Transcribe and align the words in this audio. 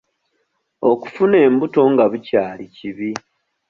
Okufuna 0.91 1.35
embuto 1.47 1.81
nga 1.91 2.05
bukyali 2.11 2.65
kibi. 2.75 3.11